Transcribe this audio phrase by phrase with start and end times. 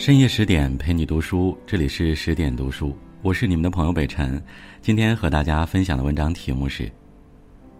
[0.00, 4.42] 深夜十点陪你读书，这里是十点读书，我是你们的朋友北辰。
[4.80, 6.90] 今天和大家分享的文章题目是：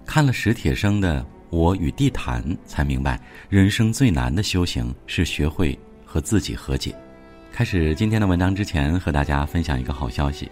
[0.04, 6.94] 看了史铁生的《我与地坛》，才明白人生最难的修行是学会和自己和解。
[7.50, 10.46] 开始今天的文章之前，和大家分享一个好消息：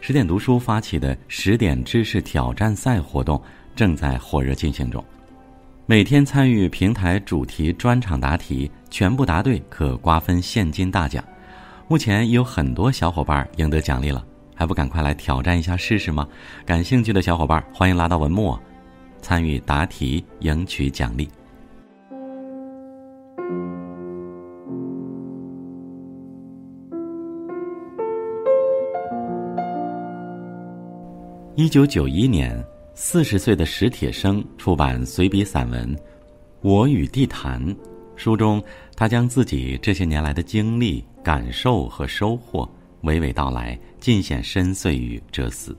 [0.00, 3.38] 十点读书发起的十点知识挑战赛活动
[3.76, 5.04] 正在火热进行中。
[5.86, 11.24] 每天参与平台主题专场答题，全部答对可瓜分现金大奖。
[11.88, 16.28] 目前有很多小伙伴赢得奖励了，还不赶快来挑战一下试试吗？
[16.64, 18.56] 感兴趣的小伙伴欢迎拉到文末，
[19.20, 21.28] 参与答题赢取奖励。
[31.56, 32.64] 一九九一年。
[33.02, 35.96] 四十岁的史铁生出版随笔散文
[36.60, 37.58] 《我与地坛》，
[38.14, 38.62] 书中
[38.94, 42.68] 他将自己这些年来的经历、感受和收获
[43.04, 45.74] 娓娓道来，尽显深邃与哲思。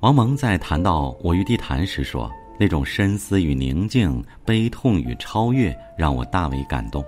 [0.00, 7.02] 王蒙在谈到《我与地坛》时说：“那种深思与宁静、悲痛与超越，让我大为感动。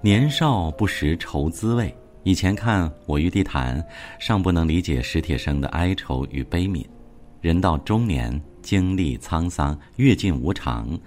[0.00, 3.78] 年少不识愁滋味，以前看《我与地坛》，
[4.18, 6.82] 尚不能理解史铁生的哀愁与悲悯。”
[7.40, 10.98] 人到中年，经历沧桑，阅尽无常，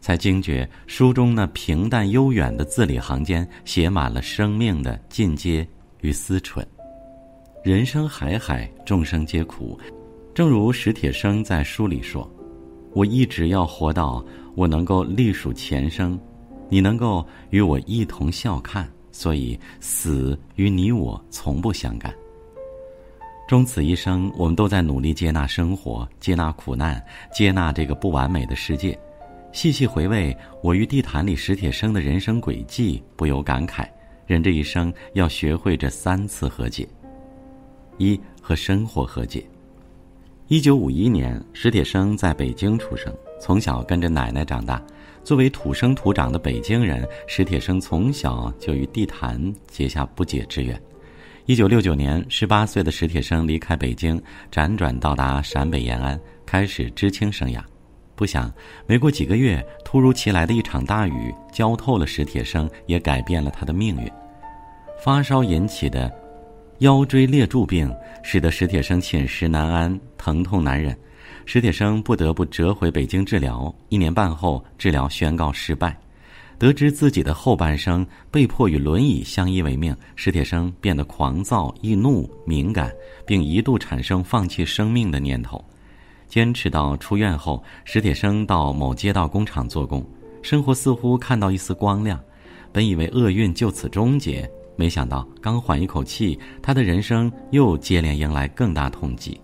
[0.00, 5.66] 才惊觉书中那平淡悠远的字里行间，写满了生命的进阶
[6.00, 6.64] 与思忖。
[7.62, 9.78] 人生海海，众生皆苦。
[10.32, 12.30] 正如史铁生在书里说
[12.94, 16.18] ：“我一直要活到我能够隶属前生，
[16.70, 22.14] 你能够与我一同笑看，所以死与你我从不相干。”
[23.48, 28.96] 终此一生，我们都在努力接纳生活，接纳苦难，接纳这个不完美的世界。
[29.52, 33.88] 细细回味我与地坛里史铁生的人生轨迹，不由感慨：
[34.26, 36.86] 人这一生要学会这三次和解。
[37.96, 39.42] 一和生活和解。
[40.48, 43.10] 一九五一年，史铁生在北京出生，
[43.40, 44.82] 从小跟着奶奶长大。
[45.24, 50.78] 作为土生土长的北京人，史铁生从小就与地坛结下不解之缘。
[51.48, 54.20] 一九六九年，十八岁的史铁生离开北京，
[54.52, 57.58] 辗转到达陕北延安，开始知青生涯。
[58.14, 58.52] 不想，
[58.86, 64.12] 没过几个月，突如其来的一场大雨浇透了史铁生，也改变了他的命运。
[65.02, 66.14] 发烧引起的
[66.80, 67.90] 腰椎裂柱病，
[68.22, 70.94] 使得史铁生寝食难安，疼痛难忍。
[71.46, 73.74] 史铁生不得不折回北京治疗。
[73.88, 75.98] 一年半后，治疗宣告失败。
[76.58, 82.92] 得知自己的后半生被迫与轮椅相依为命，史铁生变得狂躁、易怒、敏感，
[83.24, 85.64] 并一度产生放弃生命的念头。
[86.26, 90.04] 坚持到出院后，史铁生到某街道工厂做工，
[90.42, 92.20] 生活似乎看到一丝光亮。
[92.72, 99.40] 本以为厄运就此终结，没想到刚缓一口气，他的人生又接连迎来更大痛击。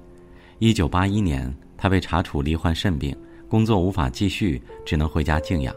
[0.58, 3.16] 一九八一年，他被查处罹患肾病，
[3.48, 5.74] 工作无法继续，只能回家静养。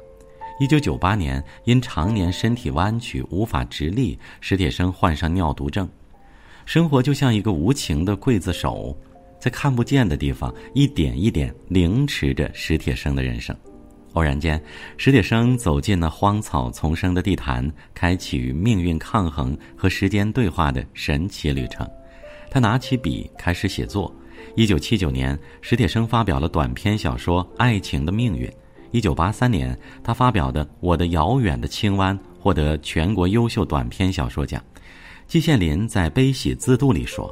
[0.59, 5.87] 一九九八年，因常年身体弯曲无法直立，史铁生患上尿毒症。
[6.65, 8.97] 生活就像一个无情的刽子手，
[9.39, 13.55] 在看不见的地方一点一点凌迟着史铁生的人生。
[14.13, 14.59] 偶然间，
[14.97, 21.87] 史铁生走进了荒草丛生的地坛，开启与命运抗衡和时间对话的神奇旅程。
[22.49, 24.11] 他拿起笔开始写作。
[24.55, 28.47] 一九七九年，史铁生发表了短篇小说《爱情的命运》。
[28.91, 34.63] 一九八三年，他发表的《我的遥远的青湾》获得全国优秀短篇小说奖。
[35.27, 37.29] 季羡林在《悲喜自度》里说：“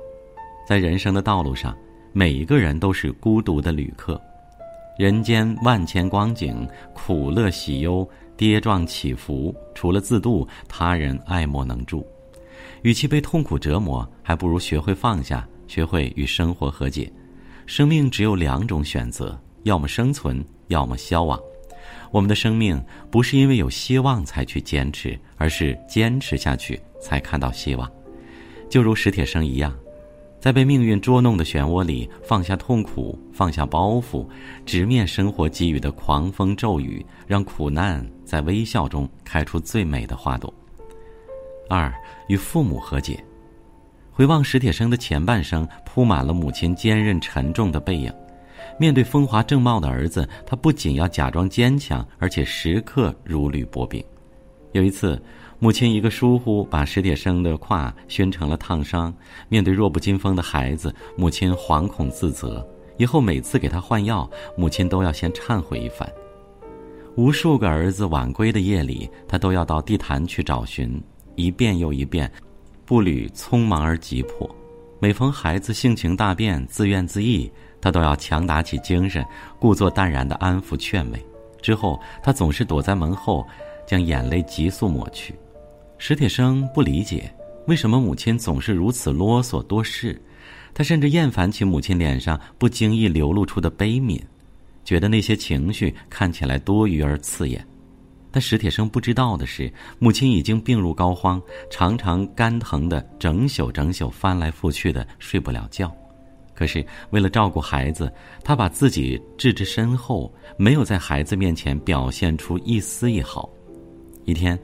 [0.68, 1.76] 在人生的道路上，
[2.12, 4.20] 每一个人都是孤独的旅客。
[4.98, 12.06] 人间万千光景，苦乐喜忧，跌撞起伏，除了自度，他人爱莫能助。
[12.82, 17.12] 与其被痛苦折磨，还不如学会放下，学会与生活和解。
[17.66, 21.40] 生命只有两种选择。”要么生存，要么消亡。
[22.12, 22.82] 我们的生命
[23.12, 27.92] 不是因为有希望才去坚持，而是坚持下去才看到希望。
[28.70, 29.76] 就如史铁生一样，
[30.40, 34.28] 在被命运捉弄的漩涡里，放下痛苦，放下包袱，
[34.66, 40.54] 直面生活给予的狂风骤雨，让苦难在微笑中开出最美的花朵。
[41.70, 41.94] 二，
[42.28, 43.24] 与父母和解。
[44.12, 48.14] 回望史铁生的前半生，铺满了母亲坚韧沉重的背影。
[48.78, 54.04] 面对风华正茂的儿子，他不仅要假装坚强，而且时刻如履薄冰。
[54.74, 55.22] 有一次，
[55.60, 59.14] 母亲一个疏忽，把史铁生的胯熏成了烫伤。
[59.48, 62.66] 面对弱不禁风的孩子，母亲惶恐自责。
[62.98, 66.10] 以后每次给他换药，母亲都要先忏悔一番。
[67.16, 71.02] 无数个儿子晚归的夜里，他都要到地坛去找寻。
[71.36, 72.30] 一遍又一遍，
[72.86, 74.50] 步履匆忙而急迫。
[74.98, 77.52] 每逢孩子性情大变、自怨自艾，
[77.82, 79.24] 他都要强打起精神，
[79.60, 81.26] 故作淡然的安抚劝慰。
[81.62, 83.46] 之后，他总是躲在门后，
[83.86, 85.36] 将眼泪急速抹去。
[85.98, 87.34] 史铁生不理解
[87.68, 90.20] 为什么母亲总是如此啰嗦多事，
[90.74, 94.22] 他甚至厌烦起母亲脸上不经意流露出的悲悯，
[94.84, 97.66] 觉得那些情绪看起来多余而刺眼。
[98.36, 105.90] 但史铁生不知道的是，母亲已经病入膏肓，常常肝疼的整宿整宿翻来覆去的睡不了觉。
[106.54, 108.12] 可是为了照顾孩子，
[108.44, 113.50] 他把自己置之身后，没有在孩子面前表现出一丝一毫。
[114.26, 114.60] 一天，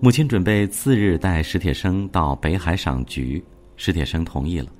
[0.00, 3.42] 母亲准备次日带史铁生到北海赏菊，
[3.78, 4.70] 史铁生同意了。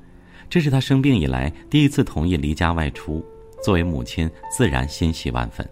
[0.50, 3.24] 这是他生病以来第一次同意离家外出，
[3.64, 5.66] 作为母亲自然欣喜万分。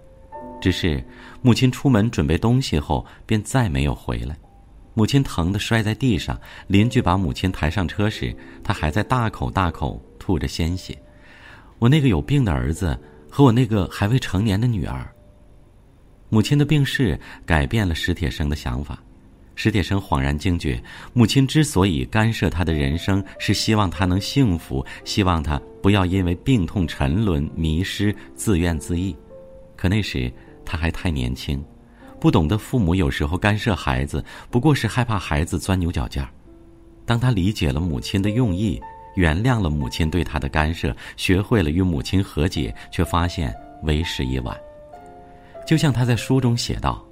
[0.63, 1.05] 只是，
[1.43, 4.39] 母亲出门准备东西后，便再没有回来。
[4.95, 8.33] 母亲疼得摔在地上，邻居把母亲抬上车时，
[8.63, 10.97] 她还在大口大口吐着鲜血。
[11.81, 12.97] 我那个有病的儿子
[13.29, 15.13] 和我那个还未成年的女儿。
[16.29, 19.03] 母亲的病逝改变了史铁生的想法。
[19.57, 20.81] 史铁生恍然惊觉，
[21.13, 29.13] 母亲之所以干涉他的人生，是希望他能幸福，希望他不要因为病痛沉沦、迷失、自怨自艾。
[29.77, 30.33] 可那时，
[30.65, 31.63] 他还太年轻，
[32.21, 36.29] 不懂得父母有时候干涉孩子，不过是害怕孩子钻牛角尖儿。
[37.05, 38.81] 当他理解了母亲的用意，
[39.17, 44.57] 原谅了母亲对他的干涉，学会了与母亲和解，却发现为时已晚。
[45.67, 47.05] 就像他在书中写道：“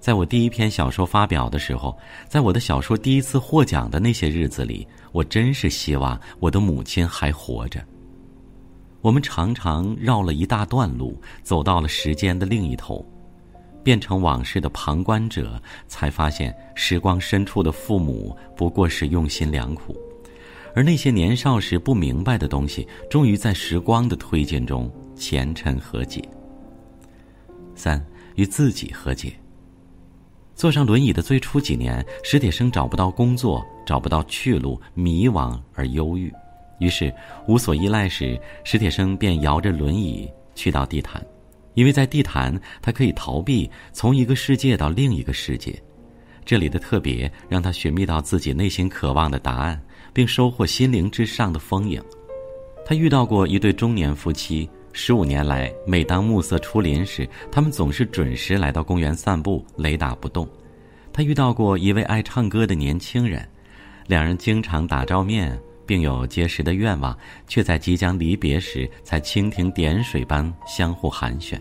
[0.00, 1.96] 在我第一篇小说发表的时候，
[2.28, 7.82] 在我的小说第一次获奖的那些日子里，我真是希望我的母亲还活着。”
[9.06, 13.06] 我们常常绕了一大段路，走到了时间的另一头，
[13.84, 19.96] 变成往事的旁观者，才发现时光深处的父母不过是用心良苦，
[20.74, 26.20] 而那些年少时不明白的东西，终于在时光的推进中前尘和解。
[27.76, 28.04] 三
[28.34, 29.32] 与自己和解。
[30.56, 36.34] 坐上轮椅的最初几年，史铁生找不到工作，找不到去路，迷惘而忧郁。
[36.78, 37.12] 于是，
[37.46, 41.24] 无所依赖时，史铁生便摇着轮椅去到地坛，
[41.74, 45.74] 因为在地坛，他可以逃避从一个世界到另一个世界。
[46.44, 49.80] 这里的特别让他寻觅到自己内心渴望的答案，
[50.12, 52.00] 并收获心灵之上的丰盈。
[52.84, 60.48] 他遇到过一对中年夫妻，十五年来，每当暮色初临时，他们总是准时来到公园散步，雷打不动。
[61.12, 63.44] 他遇到过一位爱唱歌的年轻人，
[64.06, 65.58] 两人经常打照面。
[65.86, 67.16] 并有结识的愿望，
[67.46, 71.58] 却在即将离别时才蜻蜓点水般相互寒暄。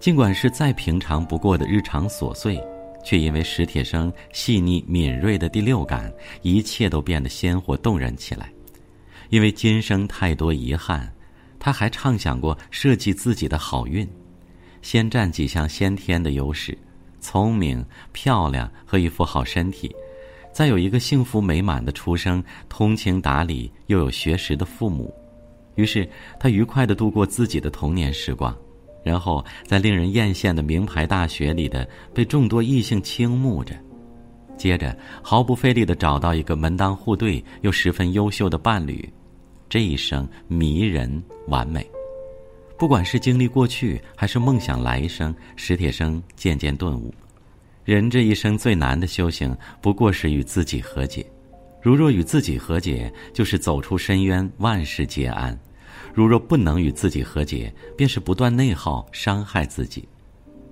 [0.00, 2.60] 尽管是再平常不过的日常琐碎，
[3.04, 8.52] 却因为史铁生细腻敏锐的第六感，一切都变得鲜活动人起来。
[9.28, 11.12] 因为今生太多遗憾，
[11.58, 14.08] 他还畅想过设计自己的好运，
[14.82, 16.76] 先占几项先天的优势：
[17.20, 19.94] 聪明、漂亮和一副好身体。
[20.52, 25.12] 再有一个幸福美满的出生，通情达理又有学识的父母，
[25.76, 26.08] 于是
[26.38, 28.54] 他愉快地度过自己的童年时光，
[29.02, 33.74] 然后在令人艳羡的名牌大学里的被众多异性倾慕着，
[34.58, 39.10] 接着毫不费力地找到一个门当户对又十分优秀的伴侣，
[39.70, 41.84] 这一生迷人完美。
[42.78, 47.14] 不管是经历过去还是梦想来生，史铁生渐渐顿悟。
[47.84, 51.26] 人这一生最难的修行，不过是与自己和解。
[51.80, 55.52] 如若与自己和解，就是走出深渊，万事皆安；
[56.14, 60.08] 如若不能与自己和解，便是不断内耗，伤害自己。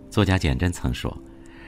[0.08, 1.16] 作家简真曾说：“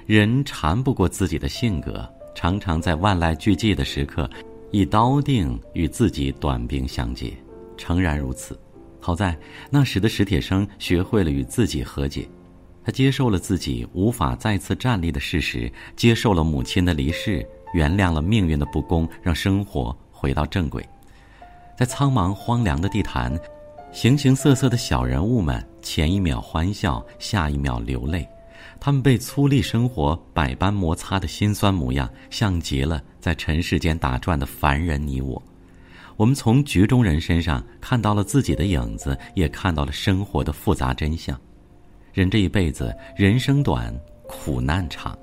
[0.06, 4.30] 人缠不过自己的性格，常常在万籁俱寂的时刻，
[4.70, 7.32] 以刀定与自己短兵相接。”
[7.76, 8.56] 诚然如此。
[9.00, 9.37] 好在
[9.70, 12.28] 那时的史铁生学会了与自己和解。
[12.84, 20.84] 他接受了自己无法再次站立的事实，接受了母亲的离世，原谅了命运的不公，让生活回到正轨。
[21.76, 23.38] 在苍茫荒凉的地坛，
[23.92, 28.26] 形形色色的小人物们，前一秒欢笑，下一秒流泪。
[28.80, 35.40] 他们被粗粝生活百般摩擦的辛酸模样，像极了在尘世间打转的凡人你我。
[36.16, 41.38] 我们从局中人身上看到了自己的影子，也看到了生活的复杂真相。
[42.12, 43.95] 人这一辈子，人生短，
[44.28, 45.19] 苦难长。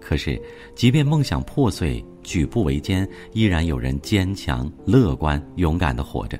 [0.00, 0.40] 可是，
[0.74, 6.38] 即便梦想破碎，举步维艰，依然有人坚强、乐观、勇敢的活着。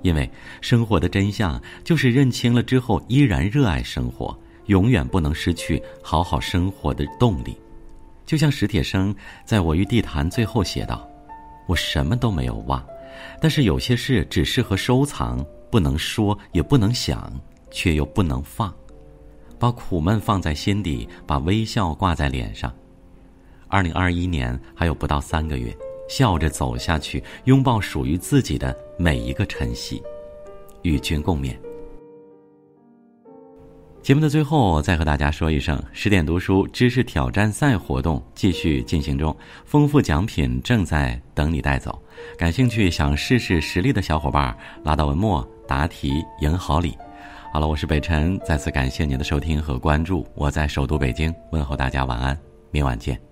[0.00, 0.28] 因为
[0.60, 7.56] 生活的真相就是认清了之后，依然热爱生活，永远不能失去好好生活的动力。
[8.24, 9.14] 就像史铁生
[9.44, 11.06] 在我与地坛最后写道
[11.68, 12.82] ：“我什么都没有忘，
[13.40, 17.30] 但是有些事只适合收藏，不能说，也不能想，
[17.70, 18.74] 却又不能放。
[19.62, 22.74] 把苦闷放在心底，把微笑挂在脸上。
[23.68, 25.72] 二零二一年还有不到三个月，
[26.08, 30.02] 笑着走下去，拥抱属于自己的每一个晨曦，
[30.82, 31.56] 与君共勉。”
[34.02, 42.02] 节目的最后，再和大家说一声：十点读书知识挑战赛活动继续进行中，丰富奖品正在等你带走。
[42.36, 44.52] 感兴趣想试试实力的小伙伴，
[44.82, 46.98] 拉到文末答题赢好礼。
[47.52, 50.26] 好了，我是北辰，再次感谢您的收听和关注。
[50.34, 52.34] 我在首都北京问候大家晚安，
[52.70, 53.31] 明晚见。